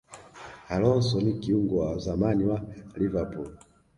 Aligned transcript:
alonso 0.69 1.21
ni 1.21 1.33
kiungo 1.33 1.77
wa 1.77 1.97
zamani 1.97 2.43
wa 2.43 2.61
liverpool 2.95 3.57